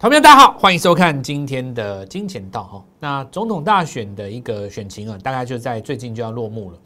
[0.00, 2.84] 朋友们，大家好，欢迎收看今天的金钱道哈。
[2.98, 6.78] 那总统大选的一个选情啊，大概就在最近就要落幕了。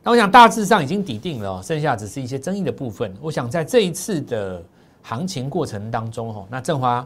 [0.00, 3.12] 那我想大致上已经底定了，剩下只是一些争议的部分。
[3.20, 4.62] 我想在这一次的
[5.02, 7.04] 行情过程当中哈，那振华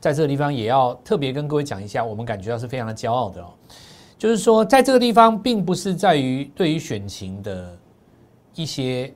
[0.00, 3.46] 在这个地方也要特别跟各位讲一下，我们感觉到是非常的骄傲的哦。
[4.18, 7.78] 就是说，在这个地方，并不是在于对于选情的
[8.56, 9.14] 一些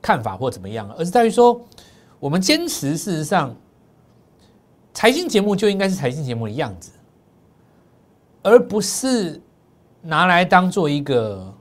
[0.00, 1.60] 看法或怎么样，而是在于说，
[2.20, 3.52] 我们坚持事实上。
[4.98, 6.90] 财经节目就应该是财经节目的样子，
[8.42, 9.40] 而不是
[10.02, 11.54] 拿来当做一个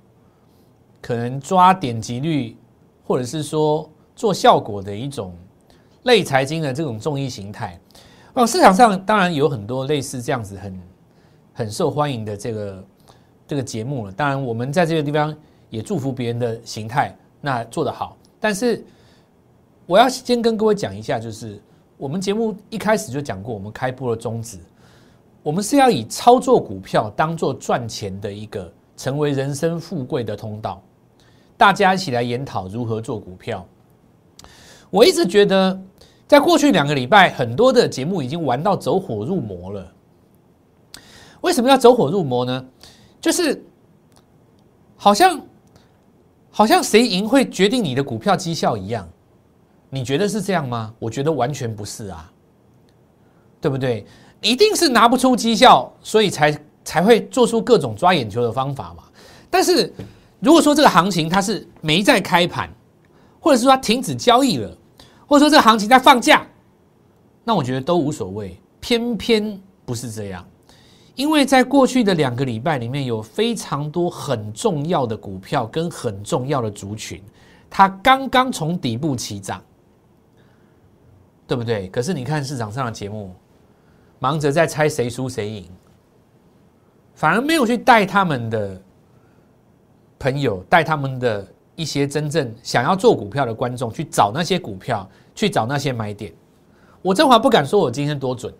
[1.00, 2.58] 可能抓点击率，
[3.06, 5.36] 或者是说做效果的一种
[6.02, 7.80] 类财经的这种综艺形态。
[8.34, 10.82] 哦，市场上当然有很多类似这样子很
[11.54, 12.88] 很受欢迎的这个
[13.46, 14.12] 这个节目了。
[14.12, 15.38] 当然，我们在这个地方
[15.70, 18.18] 也祝福别人的形态那做得好。
[18.40, 18.84] 但是
[19.86, 21.62] 我要先跟各位讲一下，就是。
[21.98, 24.60] 我们节目一开始就讲过，我们开播的宗旨，
[25.42, 30.80] 我们是要以操作股票当做赚钱的一个，成为人生富贵的通道。
[31.58, 33.66] 大家一起来研讨如何做股票。
[34.92, 35.82] 我一直觉得，
[36.28, 39.92] 在过去两个礼拜，很多的节目已经玩到走火入魔了。
[41.42, 42.64] 为什么要走火入魔呢？
[43.20, 43.66] 就是
[44.96, 45.42] 好像
[46.52, 49.10] 好像谁赢会决定你的股票绩效一样。
[49.90, 50.94] 你觉得是这样吗？
[51.00, 52.32] 我觉得完全不是啊，
[53.62, 54.06] 对不对？
[54.42, 59.04] 一定是拿不出绩效，所以才才会做出各种抓眼球的方法嘛。
[59.50, 59.92] 但是
[60.40, 62.70] 如果说这个行情它是没在开盘，
[63.40, 64.78] 或者是说它停止交易了，
[65.26, 66.46] 或者说这个行情在放假，
[67.44, 68.60] 那我觉得都无所谓。
[68.80, 70.46] 偏偏不是这样，
[71.16, 77.22] 因为在过去的两个礼拜里面，有非常多很重要的股票跟很重要的族群，
[77.70, 79.62] 它刚刚从底部起涨。
[81.48, 81.88] 对不对？
[81.88, 83.34] 可是你看市场上的节目，
[84.20, 85.66] 忙着在猜谁输谁赢，
[87.16, 88.82] 反而没有去带他们的
[90.20, 96.34] 朋友，带他们的一些真正想要做股票的观众去找那些股票，去找那些买点。
[97.02, 98.54] 我振华不敢说我今天多准，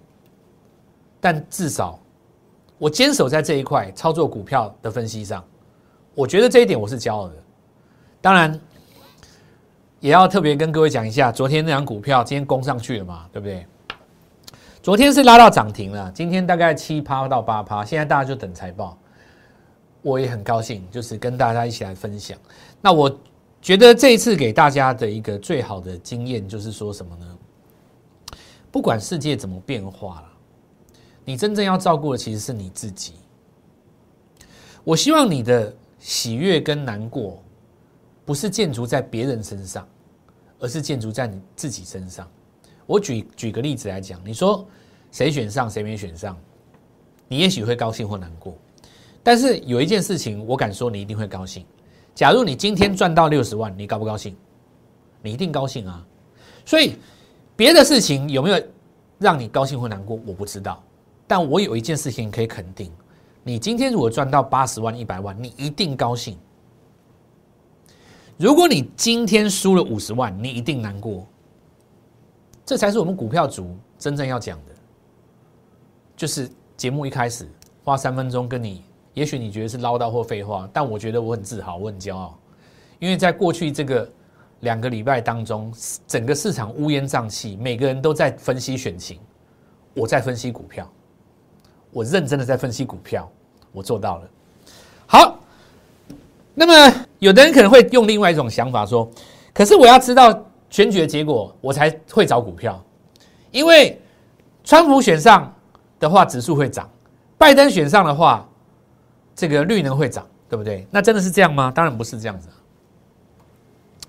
[1.20, 2.00] 但至少
[2.78, 5.44] 我坚守在这一块操作股票的分析上，
[6.16, 7.34] 我觉得这一点我是骄傲的。
[8.22, 8.58] 当然。
[10.00, 13.66] 也要特别跟各位讲一下，昨天那张股票今天攻上去了嘛，对不对？
[14.82, 18.98] 昨天是拉到涨停了，今天大概七趴到八趴，现在大家就等财报。
[20.04, 22.38] 我也很高兴，就是跟大家一起来分享。
[22.80, 23.14] 那我
[23.62, 27.38] 觉得这一次给大家的一个最好的经验就是说什么呢？
[28.72, 30.28] 不管世界怎么变化了，
[31.26, 33.16] 你真正要照顾的其实是你自己。
[34.84, 37.44] 我希望你的喜悦跟难过。
[38.28, 39.88] 不是建筑在别人身上，
[40.60, 42.30] 而是建筑在你自己身上。
[42.86, 44.68] 我举举个例子来讲，你说
[45.14, 46.38] 谁选上谁没选上，
[47.30, 48.54] 你也许会高兴或难过。
[49.24, 51.66] 但是有一件事情，我敢说你一定会高兴。
[52.14, 54.36] 假如你今天赚到六十万，你高不高兴？
[55.22, 56.06] 你一定高兴啊！
[56.66, 56.98] 所以
[57.56, 58.62] 别的事情有没有
[59.20, 60.84] 让你高兴或难过，我不知道。
[61.26, 62.92] 但我有一件事情可以肯定：
[63.42, 66.38] 你今天如果赚到八十万、一百万，你一定高兴。
[68.38, 71.26] 如果你今天输了五十万，你一定难过。
[72.64, 74.74] 这才是我们股票组真正要讲的。
[76.16, 77.50] 就是节目一开始
[77.84, 78.84] 花三分钟跟你，
[79.16, 82.38] 也许你觉得是唠叨或废话，但我觉得我很自豪，我很骄傲，
[83.00, 84.08] 因为在过去这个
[84.60, 85.74] 两个礼拜当中，
[86.06, 89.20] 整个市场乌烟瘴气，每个人都在分析选情，
[89.96, 90.88] 我在分析股票，
[91.90, 93.28] 我认真的在分析股票，
[93.72, 94.30] 我做到了。
[95.08, 95.40] 好。
[96.60, 99.08] 那么，有的人可能会用另外一种想法说
[99.54, 102.84] ：“可是我要知道选举的结果，我才会找股票，
[103.52, 104.02] 因为
[104.64, 105.54] 川普选上
[106.00, 106.84] 的话，指数会涨；
[107.38, 108.50] 拜登选上的话，
[109.36, 110.88] 这个绿能会涨，对不对？
[110.90, 111.72] 那真的是这样吗？
[111.72, 112.50] 当然不是这样子。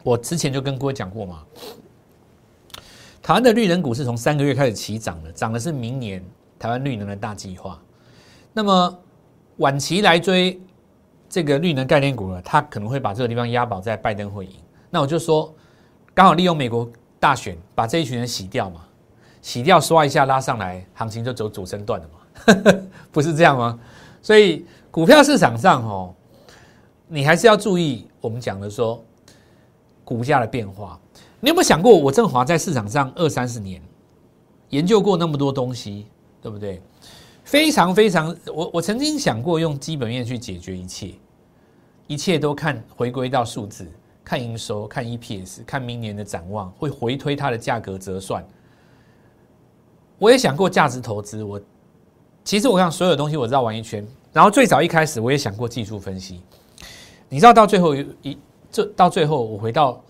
[0.03, 1.43] 我之前就跟各位讲过嘛，
[3.23, 6.25] 台湾的绿能股是从三个月开始起涨的，涨的是明年
[6.59, 7.79] 台湾绿能的大计划。
[8.55, 8.99] 那么
[9.59, 10.59] 晚期来追。
[11.39, 14.53] 这个绿能概念股呢，它可能会把这个地方押宝在拜登会赢。
[14.91, 15.55] 那我就说，
[16.13, 16.91] 刚好利用美国
[17.21, 18.81] 大选，把这一群人洗掉嘛，
[19.41, 22.83] 洗掉刷一下拉上来，行情就走主升段了嘛，
[23.13, 23.79] 不是这样吗？
[24.21, 26.13] 所以股票市场上哦，
[27.07, 29.01] 你还是要注意我们讲的说
[30.05, 30.99] 股价的变化。
[31.39, 33.81] 你有没有想过，我振华在市场上二三十年，
[34.71, 36.09] 研究过那么多东西，
[36.43, 36.83] 对不对？
[37.45, 41.15] 非常非常，我我曾经想过用基本面去解决一切，
[42.09, 43.87] 一切都看回归到数字，
[44.25, 48.45] 看营收，看 EPS，看明年的展望，会回推它的价格折算。
[50.19, 51.61] 我也想过价值投资，我
[52.43, 56.43] 其实我看所有东西我绕完一圈，然后最早一开始我也想过技术分析，
[57.29, 58.37] 你知道到最后一
[58.73, 60.03] 这到最后我回到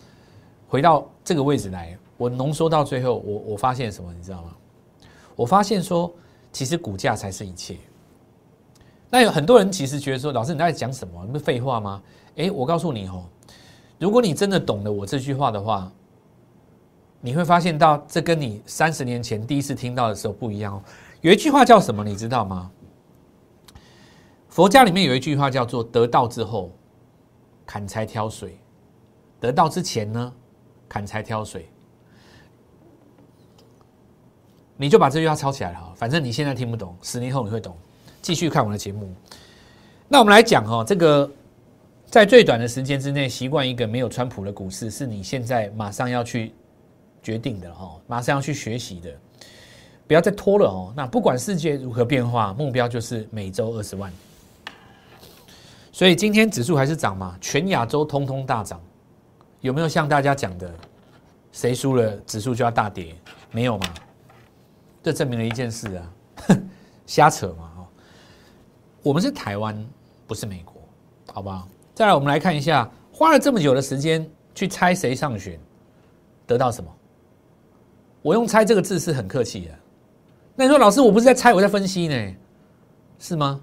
[0.69, 4.55] 回到这个位置来，我浓缩到最后，我我发现什么，你知道吗？
[5.35, 6.13] 我发现说，
[6.53, 7.77] 其实股价才是一切。
[9.11, 11.27] 那有很多人其实觉得说，老师你在讲什么？
[11.27, 12.03] 不是废话吗？
[12.37, 13.25] 哎，我告诉你哦，
[13.99, 15.91] 如果你真的懂得我这句话的话，
[17.21, 20.83] 你会发现到这跟你三十年前第一次听到的时候不一样哦。
[21.21, 22.05] 有一句话叫什么？
[22.05, 22.71] 你知道吗？
[24.49, 26.71] 佛家里面有一句话叫做“得道之后，
[27.67, 28.51] 砍柴挑水；
[29.41, 30.33] 得道之前呢，
[30.89, 31.69] 砍柴挑水。”
[34.77, 37.77] 你就把这句话抄起来了，反正你现在听不懂，十年后你会懂。
[38.21, 39.13] 继续看我的节目。
[40.09, 41.31] 那我们来讲哦，这个
[42.07, 46.53] 在最短的时间之内习惯一个没有川普的股市，是你现在马上要去
[47.23, 49.11] 决定的哦，马上要去学习的，
[50.07, 50.93] 不要再拖了哦。
[50.97, 54.13] 那不管世界如何变化，目标就是每周二十万。
[55.93, 58.81] 所以今天指数还是涨嘛，全亚洲通通大涨，
[59.61, 60.73] 有没有像大家讲的，
[61.53, 63.15] 谁输了指数就要大跌？
[63.51, 63.87] 没有嘛？
[65.03, 66.13] 这证明了一件事啊，
[67.07, 67.68] 瞎扯嘛。
[69.03, 69.87] 我们是台湾，
[70.27, 70.75] 不是美国，
[71.33, 71.69] 好不好？
[71.95, 75.59] 再来，我们来看一下，花了这么久的时间去猜谁上选，
[76.47, 76.91] 得到什么？
[78.23, 79.75] 我用“猜”这个字是很客气的。
[80.57, 82.35] 那你说，老师，我不是在猜，我在分析呢，
[83.19, 83.61] 是吗？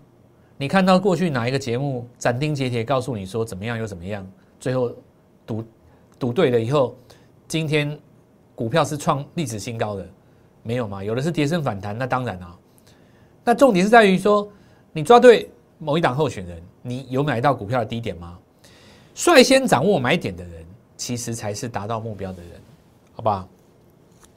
[0.57, 4.25] 你看到过去哪一个节目斩钉截铁告诉你说怎么样又怎么样？
[4.57, 4.91] 最后
[5.45, 5.63] 赌
[6.17, 6.95] 赌对了以后，
[7.47, 7.99] 今天
[8.55, 10.07] 股票是创历史新高的，
[10.63, 11.03] 没有吗？
[11.03, 12.57] 有的是跌升反弹，那当然啊。
[13.43, 14.49] 那重点是在于说。
[14.95, 18.39] 你抓对某一档候选人，你有买到股票的低点吗？
[19.13, 20.65] 率先掌握买点的人，
[20.95, 22.51] 其实才是达到目标的人，
[23.13, 23.45] 好吧？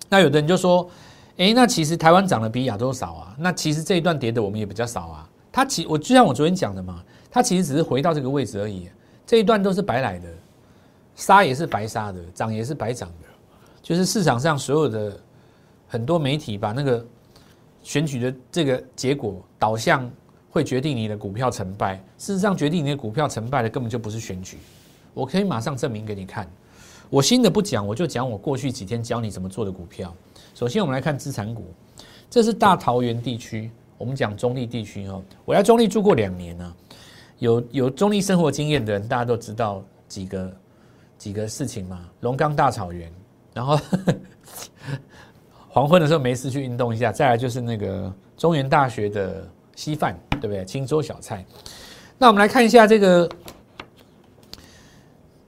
[0.08, 0.90] 那有的人就说
[1.38, 8.88] ：“哎，那其实台湾涨的比亚洲少啊，那其实这一段跌的我们也比较少啊。”他其我就像我昨天讲的嘛，他其实只是回到这个位置而已，
[9.24, 10.28] 这一段都是白来的，
[11.14, 13.28] 杀也是白杀的，涨也是白涨的，
[13.80, 15.16] 就是市场上所有的
[15.86, 17.06] 很多媒体把那个
[17.80, 20.10] 选举的这个结果导向。
[20.50, 21.96] 会决定你的股票成败。
[22.16, 24.58] 事实上，决定你的股票成败的根本就不是选举。
[25.14, 26.48] 我可以马上证明给你看。
[27.10, 30.14] 我新的不讲，我就讲我过去几天教你怎么做的股票。
[30.54, 31.72] 首先，我们来看资产股，
[32.28, 33.70] 这是大桃园地区。
[33.96, 36.74] 我们讲中立地区哦，我在中立住过两年呢。
[37.38, 40.56] 有有中立生活经验的人，大家都知道几个
[41.16, 42.08] 几个事情嘛。
[42.20, 43.12] 龙岗大草原，
[43.54, 43.78] 然后
[45.68, 47.10] 黄昏的时候没事去运动一下。
[47.10, 49.48] 再来就是那个中原大学的。
[49.78, 50.64] 稀饭对不对？
[50.64, 51.46] 清粥小菜。
[52.18, 53.28] 那我们来看一下这个，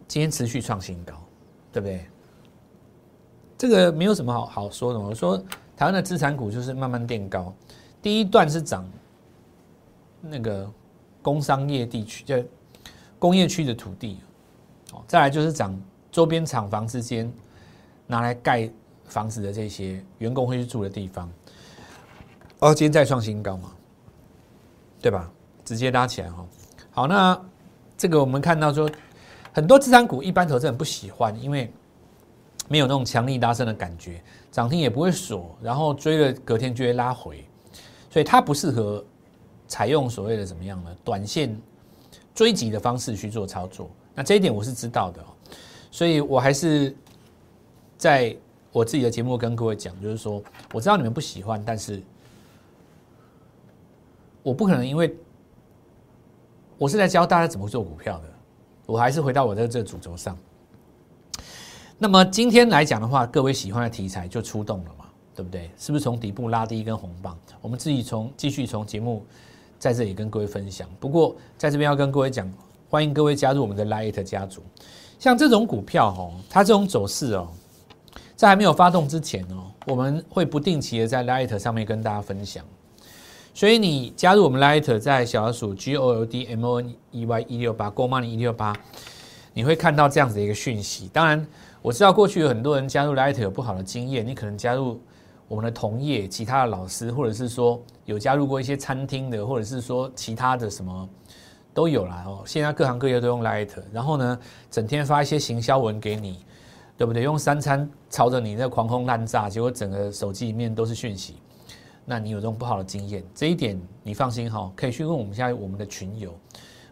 [0.06, 1.14] 今天持续创新高，
[1.72, 2.06] 对不对？
[3.58, 5.00] 这个没有什么好好说的。
[5.00, 5.36] 我说
[5.76, 7.52] 台湾的资产股就是慢慢垫高，
[8.00, 8.88] 第一段是涨
[10.20, 10.70] 那个
[11.22, 12.40] 工商业地区，就
[13.18, 14.20] 工业区的土地，
[14.92, 15.76] 哦，再来就是涨
[16.12, 17.30] 周边厂房之间
[18.06, 18.70] 拿来盖
[19.06, 21.28] 房子的这些员工会去住的地方。
[22.60, 23.72] 哦，今天再创新高嘛？
[25.00, 25.30] 对吧？
[25.64, 26.46] 直接拉起来哈。
[26.90, 27.40] 好，那
[27.96, 28.90] 这个我们看到说，
[29.52, 31.72] 很多资产股一般投资人不喜欢，因为
[32.68, 37.44] 没有那种强力拉升的感觉，涨停也不会锁，然后追了隔天就会拉回，
[38.10, 39.04] 所以它不适合
[39.68, 40.90] 采用所谓的怎么样呢？
[41.04, 41.56] 短线
[42.34, 43.88] 追击的方式去做操作。
[44.14, 45.24] 那这一点我是知道的，
[45.90, 46.94] 所以我还是
[47.96, 48.36] 在
[48.72, 50.42] 我自己的节目跟各位讲，就是说
[50.72, 52.02] 我知道你们不喜欢，但是。
[54.42, 55.14] 我不可能，因为
[56.78, 58.24] 我是在教大家怎么做股票的。
[58.86, 60.36] 我还是回到我的这个主轴上。
[61.96, 65.04] 那么今天来讲的话，各位喜欢的题材就出动了嘛，
[65.34, 65.70] 对不对？
[65.76, 67.38] 是不是从底部拉低一根红棒？
[67.60, 69.24] 我们自己从继续从节目
[69.78, 70.88] 在这里跟各位分享。
[70.98, 72.50] 不过在这边要跟各位讲，
[72.88, 74.62] 欢迎各位加入我们的 Light 家族。
[75.18, 77.46] 像这种股票哦，它这种走势哦，
[78.34, 82.64] 在还没有发动之前哦，我们会不定期的在 Light 上面跟大家分享。
[83.52, 88.72] 所以你加入我们 Light，在小老鼠 G O L D M O N E Y 一六八 Go Money 一六八，
[89.52, 91.10] 你会看到这样子的一个讯息。
[91.12, 91.44] 当然，
[91.82, 95.00] 我知道过去有很多人加入 Light 有不好的经验，你可能加入
[95.48, 101.08] 我们的同业、其他的老师，或者是说有加入过一些餐厅的，或者是说其他的什么
[101.74, 102.22] 都有啦。
[102.26, 102.42] 哦。
[102.46, 104.38] 现在各行各业都用 Light，然后呢，
[104.70, 106.38] 整天发一些行销文给你，
[106.96, 107.24] 对不对？
[107.24, 111.34] 用三餐朝着你那狂轰滥炸，结果整个手机里面都是讯息。
[112.04, 116.34] 那你有这种不好的经验，这一点你放心哈，可以去问我们现在我们的群友。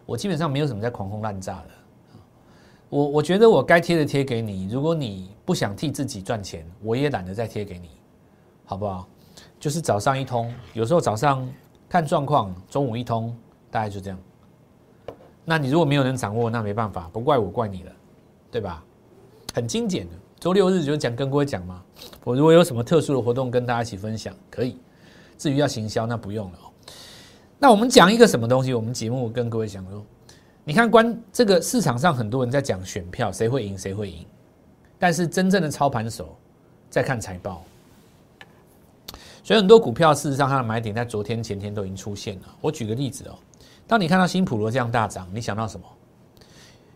[0.05, 1.69] 我基本上没有什么在狂轰滥炸的，
[2.89, 4.67] 我我觉得我该贴的贴给你。
[4.71, 7.89] 如果你不想替自己赚钱，我也懒得再贴给你，
[8.65, 9.07] 好不好？
[9.59, 11.47] 就是早上一通，有时候早上
[11.87, 13.35] 看状况，中午一通，
[13.69, 14.17] 大概就这样。
[15.45, 17.91] 那你如果没有人掌握，那没办法，不怪我，怪你了，
[18.49, 18.83] 对吧？
[19.53, 21.83] 很精简的，周六日就讲跟各位讲嘛。
[22.23, 24.79] 我如果有什么特殊的活动跟大家一起分享，可以。
[25.39, 26.59] 至于要行销，那不用了。
[27.57, 28.73] 那我们讲一个什么东西？
[28.73, 30.05] 我们节目跟各位讲说，
[30.63, 34.23] 你看关这个市场上很多人在讲选票，谁会赢，谁会赢。
[34.99, 36.37] 但是真正的操盘手
[36.89, 37.63] 在看财报，
[39.43, 42.43] 所以很多股票事实上它的买点在昨天、前天都已经出现了。
[42.61, 43.35] 我举个例子哦，
[43.87, 45.85] 当你看到新普罗这样大涨，你想到什么？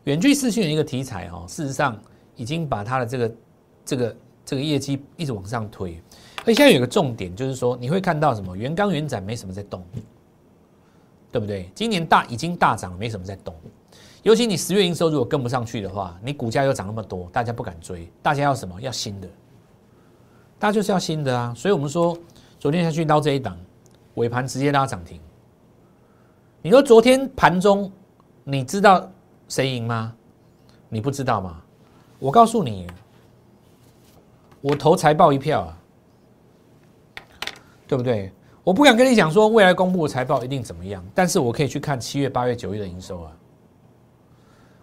[0.03, 1.97] 远距视讯的一个题材哦，事实上
[2.35, 3.35] 已经把它的这个、
[3.85, 5.97] 这个、这个业绩一直往上推。
[6.45, 8.55] 而现在有个重点，就是说你会看到什么？
[8.55, 9.83] 原钢、原展没什么在动，
[11.31, 11.69] 对不对？
[11.73, 13.55] 今年大已经大涨，没什么在动。
[14.23, 18.09] 尤其你十月营收如果跟不上去的话，你股价又涨那么多，大家不敢追。
[18.21, 18.79] 大家要什么？
[18.81, 19.27] 要新的，
[20.59, 21.53] 大家就是要新的啊！
[21.55, 22.17] 所以我们说，
[22.59, 23.57] 昨天下去捞这一档，
[24.15, 25.19] 尾盘直接拉涨停。
[26.61, 27.91] 你说昨天盘中，
[28.45, 29.09] 你知道
[29.49, 30.13] 谁赢吗？
[30.87, 31.61] 你不知道吗？
[32.19, 32.87] 我告诉你，
[34.61, 35.77] 我投财报一票啊！
[37.93, 38.31] 对不对？
[38.63, 43.31] 我不敢跟你讲说未来公布的财报一定怎么样，但是我可以去看七月、八月、九月的营收啊。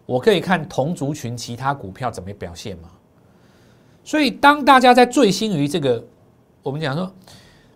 [0.06, 2.88] 我可以看同族群其他股票怎么表现嘛。
[4.04, 6.04] 所以当大家在醉心于这个，
[6.62, 7.12] 我们讲说，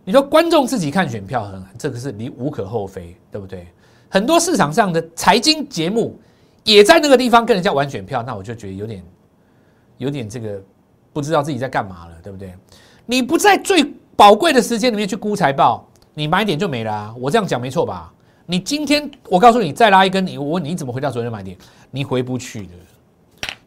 [0.05, 3.67] 你说观众自己看选票，很这个是你无可厚非，对不对？
[4.09, 6.17] 很多市场上的财经节目
[6.62, 9.03] 也在那个地方跟人家玩选票，那我就觉得有点
[9.99, 10.62] 有点这个
[11.12, 12.55] 不知道自己在干嘛了，对不对？
[13.05, 13.93] 你不在最。
[14.16, 17.14] 宝贵的时间里面去估财报，你买点就没了！
[17.18, 18.12] 我这样讲没错吧？
[18.47, 21.56] 你今天我告诉你再拉一根，你我问你怎么回到昨天买点？
[21.90, 22.75] 你回不去的。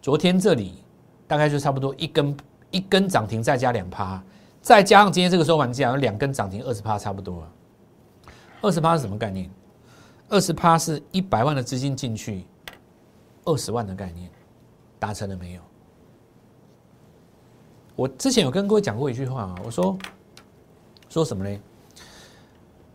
[0.02, 0.84] 昨天这里
[1.28, 2.38] 大概就差不多一根
[2.72, 4.22] 一根涨停，再加两趴，
[4.62, 7.52] 再加上今天这个收盘价有两根涨停，二十趴差不多了。
[8.62, 9.50] 二十趴是什么概念？
[10.30, 12.46] 二十趴是一百万的资金进去，
[13.44, 14.30] 二十万的概念，
[15.00, 15.62] 达成了没有？
[17.96, 19.98] 我之前有跟各位讲过一句话啊，我说。
[21.18, 21.60] 说什么呢？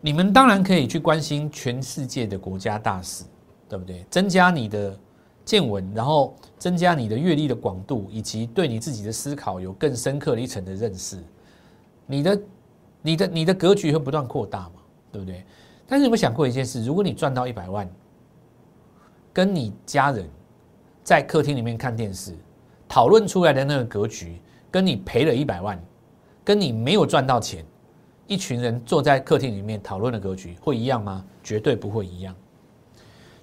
[0.01, 3.25] 你们当然可以去关心全世界的国家大事，
[3.69, 4.07] 对不对？
[4.09, 4.97] 增加你的
[5.45, 11.19] 见闻，然后增加你的阅历的广度，以及对你自己的思考有更深刻的一层的认识。
[12.07, 12.43] 你的、
[13.03, 14.75] 你的、你的格局会不断扩大嘛？
[15.11, 15.45] 对不对？
[15.85, 16.85] 但是有没有想过一件事？
[16.85, 17.91] 如果你赚到一百万，
[19.33, 20.31] 跟你家人
[21.03, 22.37] 在客厅里面看电视
[22.89, 25.77] 讨论出来的那个格局，跟你赔了一百万，
[26.45, 27.65] 跟你没有赚到钱。
[28.27, 31.25] 一群人坐在客厅里面讨论的格局会一样吗？
[31.43, 32.35] 绝对不会一样。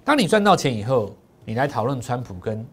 [0.04, 2.64] 当你赚到钱以后，你来讨论川普跟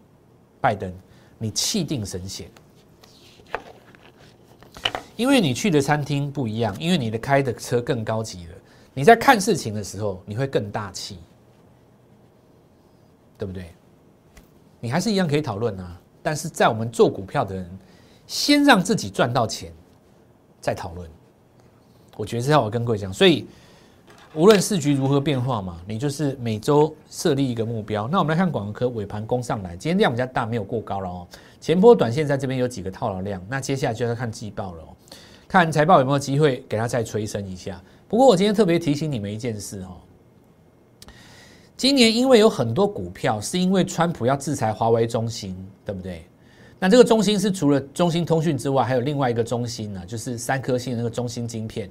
[0.60, 0.92] 拜登，
[1.36, 2.50] 你气定神闲，
[5.14, 8.54] 因为你去的餐厅不一样，因为你的开的车更高级了。
[8.94, 11.18] 你在看事情的时候，你会更大气，
[13.36, 13.72] 对不对？
[14.80, 17.78] 你还是一样可以讨论啊，但是在我们做股票的人，
[18.26, 19.72] 先让自己赚到钱，
[20.60, 21.08] 再讨论。
[22.18, 23.46] 我觉得是要我跟各位讲，所以
[24.34, 28.08] 无论市局如何变化嘛，你就是每周设立一个目标。
[28.08, 31.24] 那我们来看广告科尾盘攻上来，今天量比较大，没有过高了哦。
[31.60, 34.88] 前波短线在这边有几个套牢量，那接下来就要看季报了哦，
[35.46, 37.80] 看财报有没有机会给它再催生一下。
[38.08, 39.94] 不过我今天特别提醒你们一件事哦，
[41.76, 45.56] 今年因为有很多股票是因为川普要制裁华为、中兴，
[45.86, 46.24] 对不对？
[46.80, 51.90] 那这个中兴是除了中兴通讯之外，还有另外一个中兴呢，就是三颗星的那个中兴晶片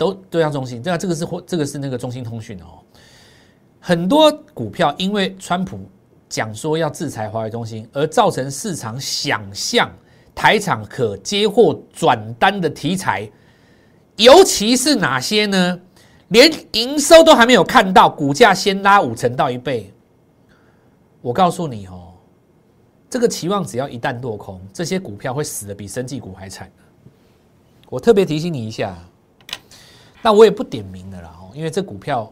[0.00, 2.80] 都对象中心，对啊，这个是或这个是那个中兴通讯哦。
[3.78, 5.78] 很多股票因为川普
[6.26, 9.90] 讲说要制裁华为中心，而造成市场想象
[10.34, 13.30] 台厂可接货转单的题材，
[14.16, 15.78] 尤其是哪些呢？
[16.28, 19.92] 连营收都还没有看到，股价先拉五成到一倍。
[21.20, 22.14] 我告诉你哦，
[23.10, 26.72] 这个期望只要一旦落空，这些股票会死的比生技股还惨。
[27.90, 28.96] 我特别提醒你一下。
[30.22, 32.30] 那我也不点名的啦，因为这股票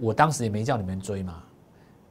[0.00, 1.42] 我当时也没叫你们追嘛，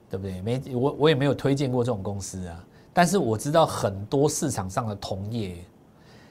[0.09, 0.41] 对不对？
[0.41, 2.63] 没我我也没有推荐过这种公司啊。
[2.93, 5.55] 但是我知道很多市场上的同业，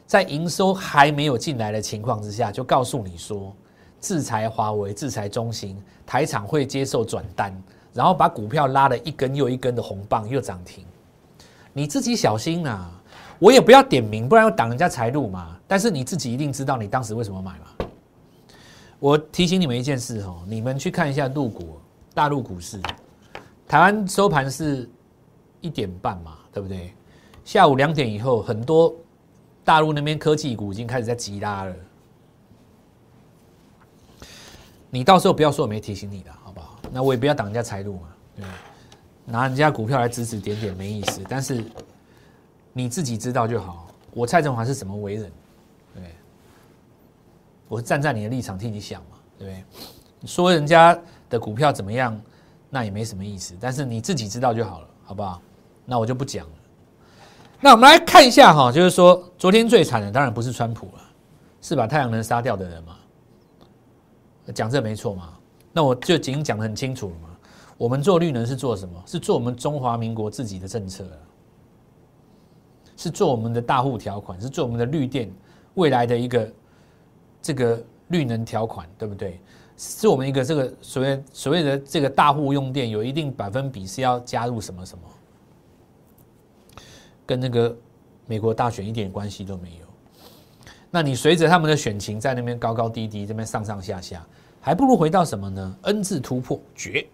[0.06, 3.54] 在营收还没有进来的情况之下，就告诉你说，
[3.98, 7.50] 制裁华为、制裁中兴，台厂会接受转单，
[7.94, 10.84] 然后把股票拉了一根又一根的红棒，又涨停。
[11.72, 12.90] 你自己小心呐！
[13.38, 15.56] 我也不要点名，不然要挡人家财路嘛。
[15.66, 17.79] 但是你自己一定知道你当时为什么买嘛。
[19.00, 21.78] 我提醒你们一件事哦，你们去看一下陆股
[22.12, 22.78] 大陆股市，
[23.66, 24.88] 台湾收盘是
[25.62, 26.92] 一点半嘛，对不对？
[27.42, 28.94] 下午两点以后，很多
[29.64, 31.74] 大陆那边科技股已经开始在急拉了，
[34.90, 36.78] 你到时候不要说我没提醒你的，好不好？
[36.92, 38.48] 那我也不要挡人家财路嘛，对吧？
[39.24, 41.64] 拿人家股票来指指点点没意思，但是
[42.74, 43.88] 你自己知道就好。
[44.12, 45.32] 我蔡振华是什么为人？
[47.70, 50.26] 我站在你的立场替你想嘛，对不对？
[50.26, 50.98] 说人家
[51.28, 52.20] 的股票怎么样，
[52.68, 55.40] 那也没什么意思，但是你自己知道就好了，好不好？
[55.86, 56.52] 那我就不讲了。
[57.60, 61.02] 那我们来看一下哈，就是说昨天最惨的当然不是川普了，
[61.60, 62.96] 是把太阳能杀掉的人嘛？
[64.52, 65.34] 讲这没错嘛？
[65.72, 67.28] 那我就已经讲的很清楚了嘛。
[67.78, 69.00] 我们做绿能是做什么？
[69.06, 71.06] 是做我们中华民国自己的政策
[72.96, 75.32] 是做我们的大户条款，是做我们的绿电
[75.74, 76.52] 未来的一个
[77.42, 79.40] 这个绿能条款，对不对？
[79.76, 85.04] 是我们一个这个所谓所谓的这个大户用电有一定百分比是要加入什么什么，
[87.24, 87.74] 跟那个
[88.26, 89.86] 美国大选一点关系都没有。
[90.90, 94.22] 那你随着他们的选情在那边高高低低，这边上上下下，
[94.60, 97.06] 还不如回到什么呢？N 字突破绝。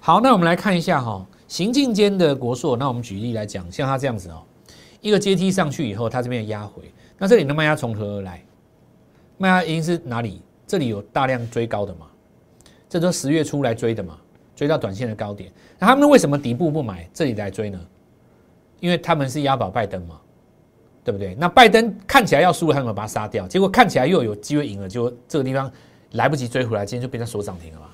[0.00, 2.76] 好，那我们来看一下哈，行进间的国硕。
[2.76, 4.42] 那我们举例来讲，像它这样子哦，
[5.00, 8.42] 一个阶梯上去以后，它这边压回，那这里的卖压从何而来？
[9.42, 10.40] 卖压一定是哪里？
[10.68, 12.06] 这里有大量追高的嘛？
[12.88, 14.16] 这都十月初来追的嘛？
[14.54, 17.80] 追到短线的高点，那他们为什么底部不买，这里来追呢？
[18.78, 20.20] 因为他们是押宝拜登嘛，
[21.02, 21.34] 对不对？
[21.34, 25.68] 那拜登看起来要输了，他们把它杀掉，结果看起来又有机会赢了，就这个地方
[26.12, 27.86] 来不及追回来，今天就变成锁涨停了嘛，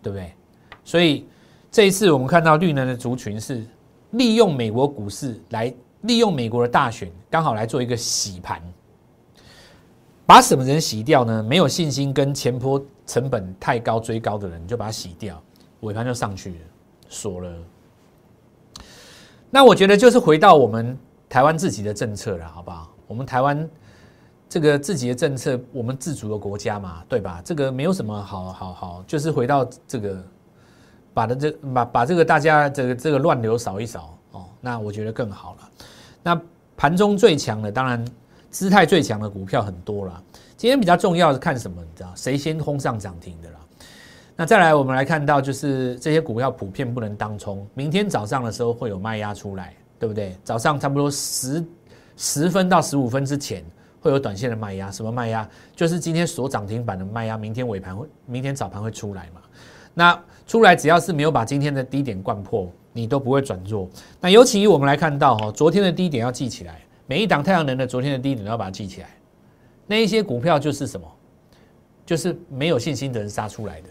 [0.00, 0.30] 对不对？
[0.84, 1.26] 所以
[1.72, 3.64] 这一次我们看到绿能的族群是
[4.12, 8.62] 利用美国股市来利用美国的大选，刚好来做一个洗盘，
[10.32, 11.42] 把什么人洗掉呢？
[11.42, 15.38] 没有信心跟前坡成本太高追高的人，你就把它洗掉，
[15.80, 16.56] 尾盘就上去了，
[17.10, 17.52] 锁了。
[19.50, 20.96] 那我觉得就是回到我们
[21.28, 22.90] 台湾自己的政策了，好不好？
[23.06, 23.68] 我们台湾
[24.48, 27.42] 这个自己的政策，我们自主的国家嘛，对吧？
[27.44, 30.16] 这个没有什么好好好，就是回到这个。
[31.12, 35.68] 把的这把把这个大家这个这个乱流扫一扫哦，那我觉得更好了。
[36.22, 36.40] 那
[36.74, 38.02] 盘中最强的，当然
[38.52, 40.22] 姿态最强的股票很多了。
[40.56, 41.82] 今天比较重要是看什么？
[41.82, 43.56] 你知道谁先轰上涨停的啦？
[44.36, 47.66] 那再来我们来看到，就是这些股票普遍不能当冲。
[47.74, 50.36] 明天早上的时候会有卖压出来，对不对？
[50.44, 51.64] 早上差不多十
[52.16, 53.64] 十分到十五分之前
[54.00, 54.90] 会有短线的卖压。
[54.90, 55.48] 什么卖压？
[55.74, 59.40] 就是今天所涨停板的卖压，明天尾盘会，明天早盘会出来嘛？
[59.94, 63.88] 那出来只要是没有把今天的低点灌破，你都不会转弱。
[64.20, 69.08] 那尤其我们来看到哈，昨天的低点要记起来，每一档太阳能的昨天的低点都要把它记起来。
[69.86, 71.06] 那一些股票就是什么？
[72.04, 73.88] 就是没有信心的人杀出来的。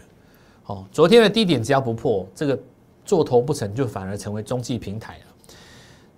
[0.66, 2.58] 哦，昨天的低点只要不破，这个
[3.04, 5.54] 做头不成就反而成为中继平台了。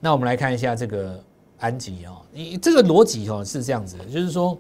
[0.01, 1.23] 那我们来看一下这个
[1.59, 4.57] 安吉哦，你这个逻辑哦是这样子，就是说，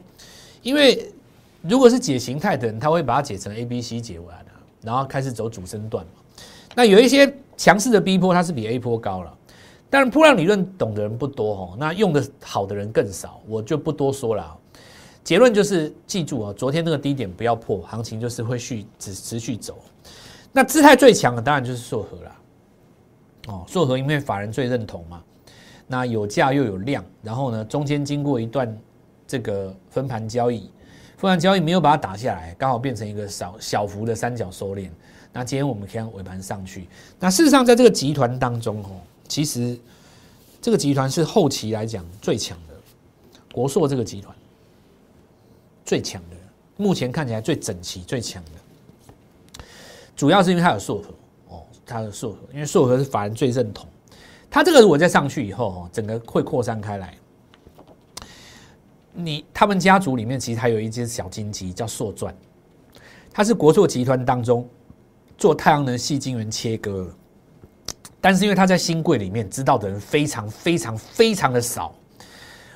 [0.62, 1.12] 因为
[1.62, 4.51] 如果是解形态的人，他会把它解成 A、B、C 解完的。
[4.83, 6.12] 然后开始走主升段嘛，
[6.75, 9.38] 那有一些强势的 B 波，它是比 A 波高了，
[9.94, 14.59] 但是波浪理论懂的人不多哦，那用的好的人更少，我就不多说了。
[15.22, 19.78] 结论就是记住啊，昨天那个低点不要破，行情就是会续只持续走。
[20.50, 22.37] 那姿态最强的当然就是硕和了，
[23.46, 25.22] 哦，硕和因为法人最认同嘛，
[25.87, 28.76] 那有价又有量，然后呢中间经过一段
[29.28, 30.68] 这个分盘交易。
[31.16, 34.90] 分盘交易没有把它打下来，刚好变成一个小小幅的三角收敛。
[35.33, 36.88] 那今天我们看尾盘上去。
[37.20, 38.90] 那事实上，在这个集团当中，哦，
[39.28, 39.78] 其实
[40.60, 42.74] 这个集团是后期来讲最强的，
[43.52, 44.34] 国硕这个集团
[45.84, 46.37] 最强的，
[46.76, 49.64] 目前看起来最整齐、最强的。
[50.16, 51.08] 主要是因为它有硕和
[51.48, 53.88] 哦，它的硕和，因为硕和是法人最认同。
[54.48, 57.14] 它这个如果再上去以后，哦，整个会扩散开来。
[59.12, 62.34] 你他们家族里面其实还有一只小金鸡叫硕钻，
[63.32, 64.68] 它是国硕集团当中
[65.37, 67.12] 做太阳能细晶圆切割，
[68.21, 71.95] 但是因为它在新贵里面知道的人非常非常非常的少，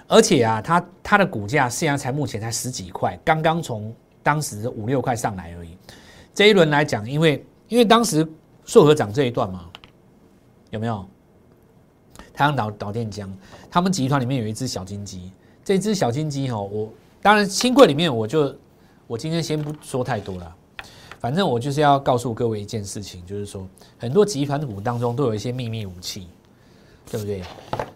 [0.06, 5.76] 而且啊，它它的股价现在才目前才十几块，刚刚从当时五六块上来而已。
[6.34, 8.26] 这一轮来讲，因为因为当时
[8.64, 9.64] 硕和涨这一段嘛，
[10.70, 11.06] 有没有？
[12.34, 13.28] 太阳导导电浆，
[13.68, 15.32] 他们集团里面有一只小金鸡。
[15.64, 18.56] 这只小金鸡哈，我当然新贵里面，我就
[19.08, 20.56] 我今天先不说太多了，
[21.18, 23.66] 反正我就是要告诉各位一件事情，就是说
[23.98, 26.28] 很多集团股当中都有一些秘密武器，
[27.10, 27.42] 对不对？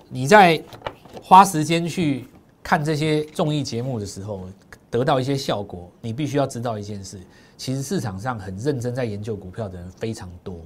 [0.08, 0.62] 你在
[1.22, 2.26] 花时间去
[2.62, 4.48] 看这些综艺节目的时候，
[4.90, 7.20] 得到一些效果，你必须要知道一件事，
[7.56, 10.56] 其实市场上很认真在研究股票的人非常多。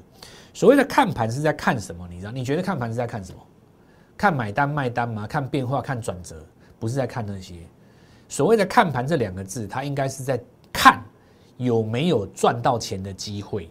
[0.54, 2.08] 所谓的看盘是在看什么？
[2.08, 2.32] 你知道？
[2.32, 3.38] 你觉得看盘是在看什么？
[4.16, 5.26] 看买单卖单吗？
[5.26, 5.82] 看变化？
[5.82, 6.36] 看转折？
[6.78, 7.54] 不是在看那些
[8.28, 10.38] 所谓的看盘这两个字，它应该是在
[10.72, 11.02] 看
[11.56, 13.70] 有没有赚到钱的机会。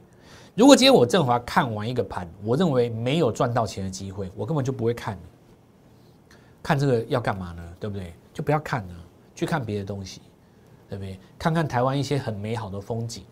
[0.55, 5.17] 如果今天我振华看完一个盘，我认为没有赚到钱的机会，我根本就不会看。
[6.63, 7.63] 看这个要干嘛呢？
[7.79, 8.13] 对不对？
[8.33, 8.93] 就不要看了，
[9.35, 10.21] 去看别的东西，
[10.89, 11.19] 对不对？
[11.37, 13.23] 看看台湾一些很美好的风景。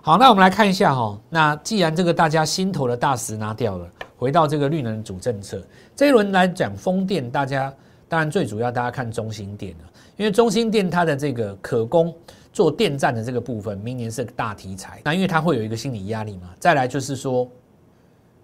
[0.00, 1.18] 好，那我们来看一下哈。
[1.28, 5.62] 那既然这个大家心头的大石拿掉了，回到这个绿能主政策
[5.96, 7.72] 这一轮来讲，风电大家
[8.08, 9.84] 当然最主要大家看中心电了，
[10.16, 12.14] 因为中心电它的这个可供
[12.52, 15.00] 做电站的这个部分，明年是个大题材。
[15.04, 16.50] 那因为它会有一个心理压力嘛。
[16.58, 17.48] 再来就是说，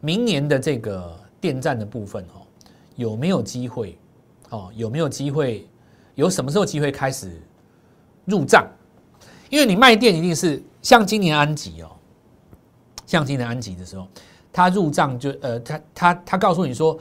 [0.01, 2.47] 明年的这个电站的部分哦，
[2.97, 3.99] 有没有机会？
[4.51, 5.67] 哦，有没有机会？
[6.15, 7.33] 有什么时候机会开始
[8.25, 8.67] 入账？
[9.49, 11.91] 因为你卖电一定是像今年安吉哦，
[13.07, 14.07] 像今年安吉的时候，
[14.53, 16.99] 他入账就呃，他他他告诉你说，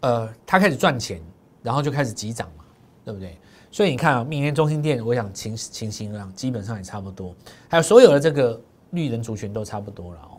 [0.00, 1.20] 呃，他开始赚钱，
[1.62, 2.64] 然后就开始急涨嘛，
[3.04, 3.38] 对不对？
[3.70, 7.34] 所以你看啊，明年中心店，我想情情形上基本上也差不多，
[7.68, 10.36] 还有所有的这个绿人族群都差不多了哦。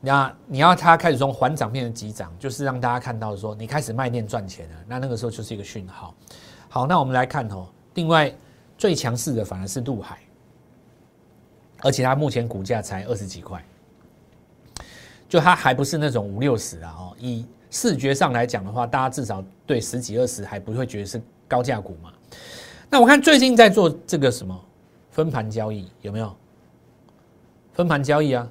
[0.00, 6.14] 那你要它开始从缓涨变成急涨，就是让大家看到说你开始卖店赚钱了，那那个时候就是一个讯号。
[6.68, 8.32] 好，那我们来看哦，另外
[8.78, 10.18] 最强势的反而是陆海，
[11.80, 13.62] 而且它目前股价才二十几块，
[15.28, 17.16] 就它还不是那种五六十啊哦。
[17.18, 17.44] 以
[17.76, 22.10] 视觉上来讲的话，大家至少对十几二十还不会觉得是高价股嘛。
[22.88, 24.58] 那我看最近在做这个什么
[25.10, 26.34] 分盘交易有没有？
[27.74, 28.48] 分盘交易啊。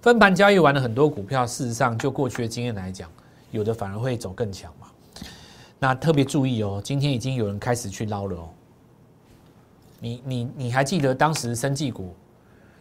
[0.00, 3.10] 分盘交易完了很多股票，事实上就过去的经验来讲，
[3.50, 4.86] 有的反而会走更强嘛。
[5.80, 8.48] 那特别注意哦，今天已经有人开始去捞了哦。
[9.98, 12.14] 你你你还记得当时生技股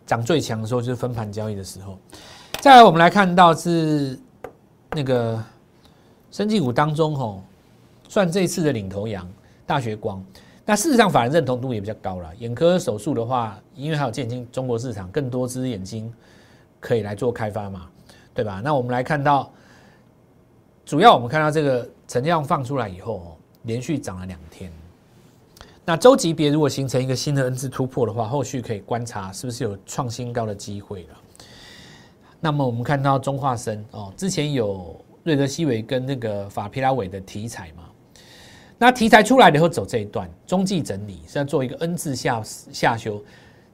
[0.06, 1.98] 涨最强的时候，就是分盘交易的时候。
[2.62, 4.20] 再来，我们来看到是
[4.92, 5.44] 那个
[6.38, 7.42] 生技股当中吼，
[8.08, 9.28] 算这次的领头羊
[9.66, 10.24] 大学光。
[10.64, 12.30] 那事实上，法人认同度也比较高了。
[12.38, 16.14] 眼科手术的话，因为还有建晶中国市场更多只眼睛。
[16.80, 17.88] 可以来做开发嘛，
[18.36, 18.62] 对吧？
[18.64, 19.52] 那我们来看到，
[20.86, 24.72] 主要我们看到这个成交量放出来以后，连续涨了两天。
[25.84, 31.18] 那周级别如果形成一个新的 N 字突破的话，后续可以观察是不是有创新高的机会了。
[32.40, 34.96] 那么我们看到中化生哦，之前有
[35.28, 37.84] 瑞德西韦跟那个法皮拉韦的题材嘛，
[38.78, 43.22] 那题材出来以后走这一段中继整理，是要做一个 N 字下下修。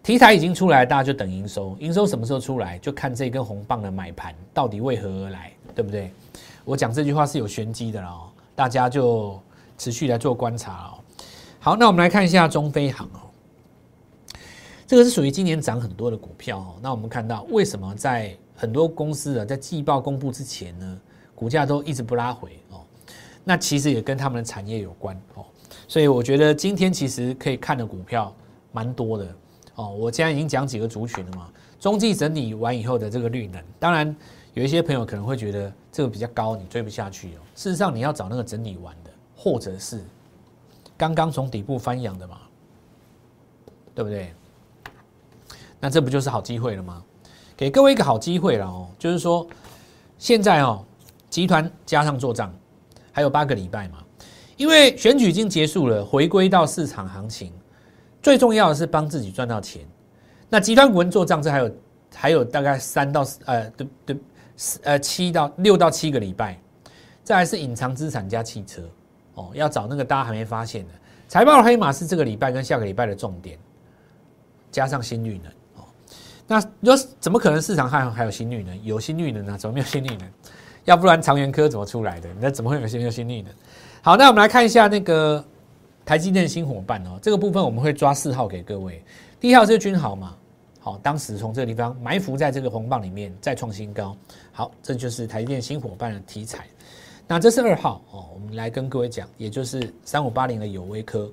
[0.02, 1.78] 题材已经出来，大家就等营收。
[1.80, 6.12] 营收什么时候出来，就看这根红棒的买盘到底为何而来，对不对？
[6.66, 9.40] 我讲这句话是有玄机的哦，大家就
[9.78, 10.98] 持续来做观察哦。
[11.60, 13.30] 好，那我们来看一下中飞航哦，
[14.88, 16.76] 这个是属于今年涨很多的股票哦。
[16.82, 21.00] 那我们看到为什么在很多公司啊在季报公布之前呢，
[21.36, 22.82] 股价都一直不拉回哦？
[23.44, 25.46] 那其实也跟他们的产业有关哦。
[25.88, 28.34] 所以我觉得今天其实可以看的股票
[28.72, 29.36] 蛮多的。
[29.76, 31.50] 哦，我现在已经讲几个族群了嘛。
[31.80, 34.16] 中继整理完以后的这个绿能，当然
[34.54, 37.40] 有一些朋友可能会觉得这个比较高，你追不下去哦。
[37.56, 40.02] 事实上，你要找那个整理完的，或者是
[40.96, 42.38] 刚刚从底部翻扬的嘛，
[43.94, 44.34] 对不对？
[45.80, 47.04] 那这不就是好机会了吗？
[47.58, 49.46] 给各位一个好机会了哦，就是说
[50.18, 50.86] 现在哦，
[51.34, 52.54] 集团加上做账
[53.12, 54.04] 还有八个礼拜嘛，
[54.56, 57.52] 因为选举已经结束了，回归到市场行情。
[58.22, 59.82] 最重要的是帮自己赚到钱。
[60.48, 61.76] 那集团股份做账，这还有
[62.14, 64.18] 还有大概三到呃对对
[64.84, 66.56] 呃七到六到七个礼拜。
[67.24, 68.84] 再来是隐藏资产加汽车
[69.34, 70.94] 哦，要找那个大家还没发现的
[71.28, 73.58] 财报黑马是这个礼拜跟下个礼拜的重点，
[74.70, 75.86] 加上新绿能哦。
[76.46, 78.84] 那说怎么可能市场还还有新绿能？
[78.84, 79.58] 有新绿能啊？
[79.58, 80.32] 怎么没有新绿能？
[80.86, 82.30] 要不然长源科怎么出来的？
[82.40, 83.52] 那怎么会有新有新绿能？
[84.02, 85.44] 好，那我们来看一下那个。
[86.06, 89.02] 台积电新伙伴哦，这个部分我们会抓四号给各位。
[89.40, 90.36] 第一号是君豪嘛，
[90.82, 94.14] 好，当时从这个地方埋伏在这个红棒里面再创新高，
[94.52, 96.68] 好，这就是台积电新伙伴的题材。
[97.26, 101.32] 那这是二号哦，我们来跟各位讲，也就是三五八零的友威科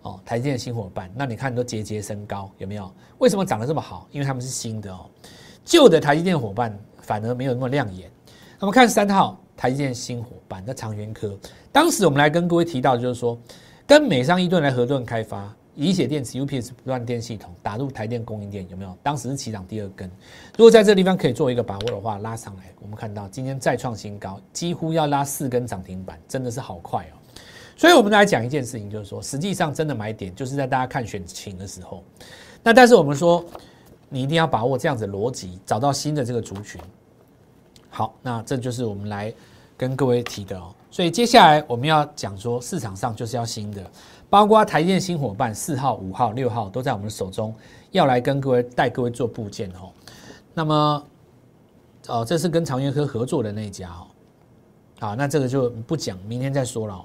[0.00, 1.10] 哦，台积电新伙伴。
[1.14, 2.90] 那你看都节节升高，有没有？
[3.18, 4.08] 为什么涨得这么好？
[4.10, 5.04] 因为他们是新的哦，
[5.66, 8.10] 旧的台积电伙伴反而没有那么亮眼。
[8.62, 11.36] 我们看三号台积电新伙伴的长源科，
[11.72, 13.36] 当时我们来跟各位提到就是说。
[13.84, 18.96] 跟美商一顿来合作开发，以血电池 UPS 不断电系统打入台电供应链，有没有？
[19.02, 20.08] 当时是起涨第二根，
[20.56, 27.18] 如果在这个地方可以做一个把握的话，拉上来，我们看到今天再创新高，几乎要拉四根涨停板，真的是好快哦。
[27.76, 32.04] 所以我们来讲一件事情，就是说，实际上真的买点就是在大家看选情的时候。
[32.62, 33.44] 那但是我们说，
[34.08, 36.80] 你一定要把握这样子逻辑，找到新的这个族群。
[37.92, 39.32] 好，那这就是我们来。
[39.74, 40.72] 跟各位提的哦。
[40.92, 43.84] 所以接下来我们要讲说，市场上就是要新的，
[44.30, 47.52] 包括台电新伙伴四号、五号、六号都在我们手中，
[47.90, 49.90] 要来跟各位带各位做部件哦。
[50.54, 51.04] 那么，
[52.06, 54.06] 哦，这是跟长源科合作的那一家哦。
[55.00, 57.04] 好，那这个就不讲，明天再说了哦。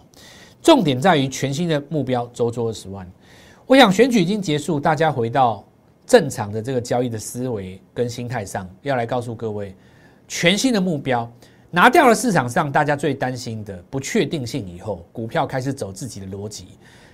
[0.62, 3.10] 重点在于全新的目标，周周二十万。
[3.66, 5.66] 我想选举已经结束，大家回到
[6.06, 9.76] 正常的这个交易的思维跟心态上，要来告诉各位，
[10.28, 11.30] 全新的目标
[11.72, 16.68] 拿掉了市场上大家最担心的不确定性以后，股票开始走自己的逻辑，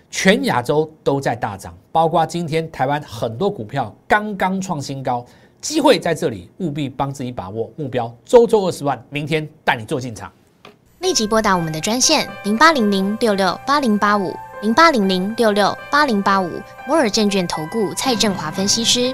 [0.10, 5.26] 全亚洲都在大涨，包括今天台湾很多股票刚刚创新高，
[5.62, 10.32] 机会在这里，务必帮自己把握目标，周周二十万，明天带你做进场。
[11.00, 16.50] 立即拨打我们的专线零八零零六六八零八五零八零零六六八零八五
[16.88, 19.14] 摩尔证券投顾蔡振华分析师。